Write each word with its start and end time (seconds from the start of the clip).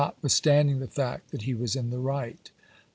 viii 0.01 0.13
withstanding 0.23 0.79
the 0.79 0.87
fact 0.87 1.29
that 1.29 1.43
he 1.43 1.53
was 1.53 1.75
in 1.75 1.91
the 1.91 1.99
right. 1.99 2.49